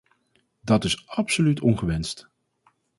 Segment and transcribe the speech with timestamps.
[0.61, 2.29] Dat is absoluut ongewenst!